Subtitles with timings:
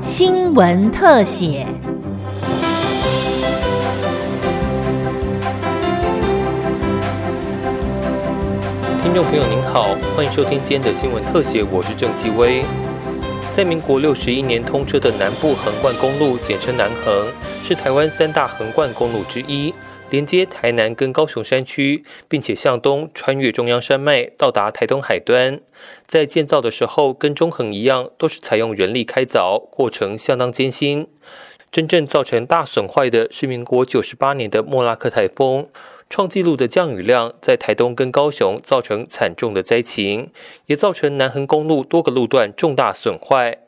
[0.00, 1.66] 新闻特写。
[9.02, 12.62] 听众朋友您好，欢迎收听今天的新闻特写，我是郑继威。
[13.54, 17.26] 在民国六十一年通车的南部横贯公路，简称南横，
[17.64, 19.72] 是台湾三大横贯公路之一，
[20.14, 25.58] 连接台南跟高雄山区，并且向东穿越中央山脉，到达台东海端。
[26.06, 31.08] 在建造的时候，跟中横一样，都是采用人力开凿，过程相当艰辛。
[31.72, 35.66] 真正造成大损坏的是民国九十八年的莫拉克台风。
[36.08, 40.30] 创纪录的降雨量，在台东跟高雄造成惨重的灾情，
[40.66, 43.63] 也造成南横公路多个路段重大损坏。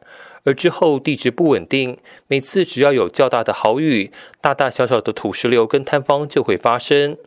[0.46, 7.18] 而之后地质不稳定，每次只要有较大的豪雨，大大小小的土石流跟坍方就会发生。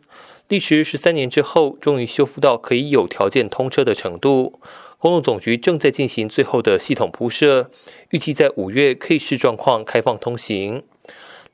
[0.48, 4.58] 历时十三年之后，终于修复到可以有条件通车的程度。
[4.98, 7.70] 公路总局正在进行最后的系统铺设，
[8.08, 10.82] 预计在五月可以视状况开放通行。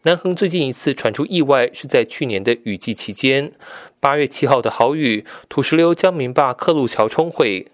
[0.05, 3.51] 南横最近一次传出意外是在去年的雨季期间，
[3.99, 7.67] 八月七号的豪雨，土石流将民坝克路桥冲毁。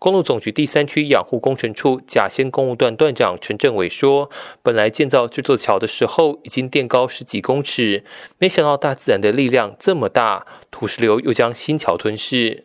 [0.00, 4.30] 公路总局第三区养护工程处甲仙公路段段长陈政伟说
[4.64, 8.02] ：“本来建造这座桥的时候已经垫高十几公尺，
[8.38, 12.64] 没想到大自然的力量这么大，土石流又将新桥吞噬。”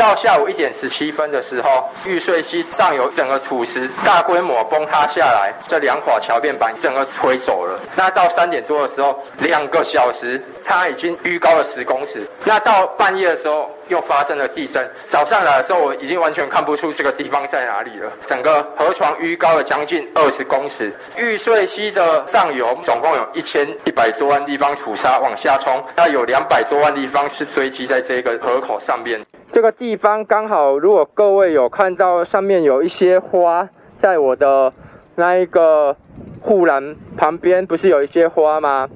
[0.00, 7.78] 到下午一点十七分的时候，玉碎溪上游整个土石大规模崩塌下来，这两垮桥面板整个推走了。
[7.94, 12.26] 那到三点多的时候，两个小时它已经淤高了十公尺。
[12.44, 14.90] 那到半夜的时候又发生了地震。
[15.04, 18.10] 早上来的时候，我已经完全看不出这个地方在哪里了。
[18.26, 20.90] 整个河床淤高了将近二十公尺。
[21.18, 29.20] 玉碎溪的上游总共有一千一百多万立方土沙往下冲，那有两百多万立方是堆积在这个河口上面。
[29.52, 34.72] 这个地方刚好，如果各位有看到上面有一些花，在我的
[35.16, 35.96] 那一个
[36.40, 38.88] 护栏旁边，不是有一些花吗？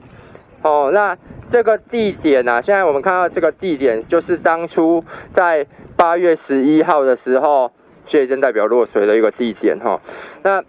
[0.63, 1.19] 哦，那
[1.51, 2.63] 这个地点呢？
[2.63, 5.67] 现在我们看到这个地点，就是当初在
[5.97, 7.73] 八月十一号的时候，
[8.07, 10.01] 血真代表落水的一个地点哈。
[10.45, 10.63] 那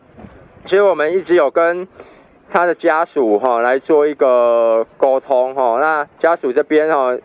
[0.66, 1.88] 其实我们一直有跟
[2.50, 5.78] 他的家属哈来做一个沟通哈。
[5.80, 7.16] 那家属这边哈。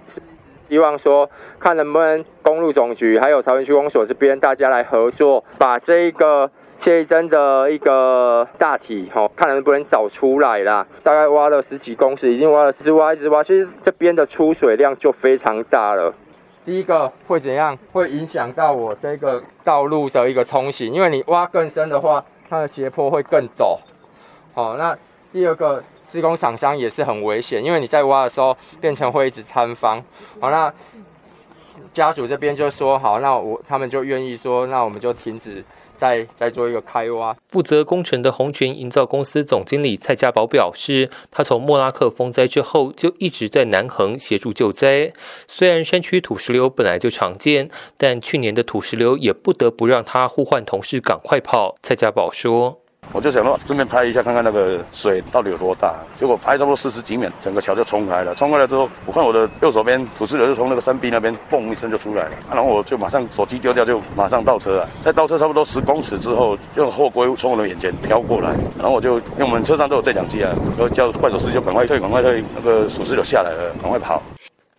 [0.70, 6.48] 希望说，看能不能公路总局还有桃园区公所这边，大家来合作，把这一个
[6.78, 10.86] 谢珍的一个大体，哈，看能不能找出来啦。
[11.02, 16.14] 大概挖了十几公尺，已经挖了十挖一直挖，其实这边的出水量就非常大了。
[16.64, 17.76] 第一个会怎样？
[17.90, 23.80] 会影响到我这个道路的一个通行，因为你挖更深的话，它的斜坡会更陡。
[24.54, 24.96] 好，那
[25.32, 25.82] 第二个。
[26.12, 30.02] 施工厂商也是很危险，因为你在挖的时候变成会一直坍方。
[30.40, 30.72] 好，那
[31.92, 35.64] 家属这边就说好，那我他们就愿意说，那我们就停止
[35.96, 37.36] 再再做一个开挖。
[37.48, 45.12] 负责工程的红泉营造公司总经理蔡家宝表示，他从莫拉克风灾之后就一直在南横协助救灾。
[45.46, 51.76] 虽然山区土石流本来就常见，但去年的土石流也不得不让他呼唤同事赶快跑。
[51.82, 52.79] 蔡家宝说。
[53.12, 55.94] 我就想说，顺便拍一下，看看那个水到底有多大。
[56.18, 58.34] 结果拍差不多四十几米，整个桥就冲开了。
[58.34, 62.30] 冲开了之后，我看我的右手边土石流就从那个山壁那边嘣一声就出来了。
[62.48, 64.88] 然后我就马上手机丢掉，就马上倒车啊。
[65.02, 68.54] 在倒车差不多十公尺之后，就货柜从我的眼前飘过来。
[68.78, 74.22] 然后我就因为我们车上都有对讲机啊，然后叫怪手司机就赶快退，赶快退，那个土石流下来了，赶快跑。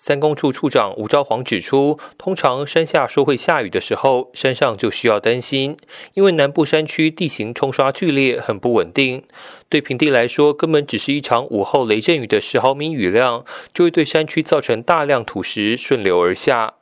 [0.03, 5.78] 三公处处长吴昭煌指出，通常山下说会下雨的时候，山上就需要担心，
[6.16, 9.22] 因为南部山区地形冲刷剧烈，很不稳定。
[9.69, 16.73] 对平地来说，根本只是一场午后雷阵雨的十毫米雨量，就会对山区造成大量土石顺流而下。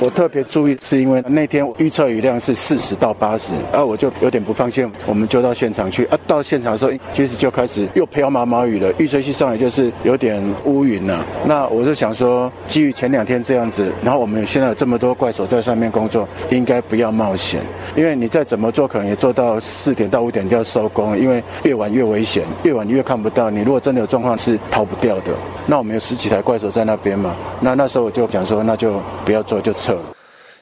[0.00, 6.04] 我特别注意，是因为那天预测雨量是四十到八十，啊，我就有点不放心，我们就到现场去。
[6.06, 11.24] 啊，到现场的时候，其实就开始又飘毛毛雨了，预测器上来就是有点乌云了。
[11.46, 17.62] 那我就想说，基于前两天这样子，然后我们现在有这么多怪手在上面工作，应该不要冒险，
[17.94, 23.48] 因为你再怎么做，可能也做到四点到五点就要收工，因为越晚越危险，越晚越看不到。
[23.48, 25.32] 你如果真的有状况，是逃不掉的。
[25.66, 27.34] 那我们有十几台怪手在那边嘛？
[27.60, 29.72] 那那时候我就讲说，那就不要做，就。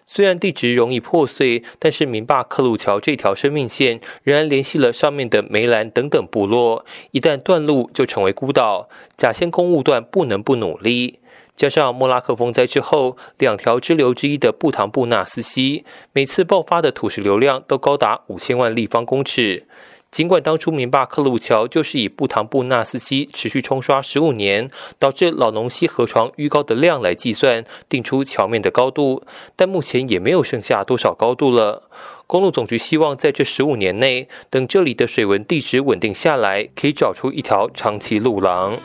[0.04, 6.84] 虽然地质容易破碎，但是明坝克鲁桥这条生命线仍然联系了上面的梅兰等等部落。
[7.12, 8.88] 一旦断路，就成为孤岛。
[9.16, 11.20] 甲仙公务段不能不努力。
[11.54, 19.66] 加上莫拉克风灾之后，两条支流之一的布唐布纳斯溪，每次爆发的土石流量都高达五千万立方公尺。
[20.12, 29.22] 尽管当初明坝克鲁桥就是以布唐布纳斯溪持续冲刷十五年，导致老农溪河床淤高的量来计算，定出桥面的高度，
[29.56, 31.88] 但目前也没有剩下多少高度了。
[32.26, 38.76] 公路总局希望在这十五年内，等这里的水文地质稳定下来，可以找出一条长期路廊。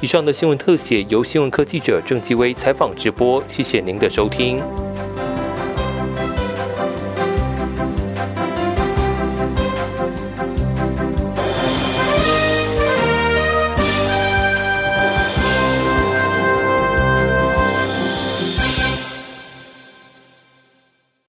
[0.00, 4.58] 以上的新闻特写由新闻科记者郑继威采访直播，谢谢您的收听。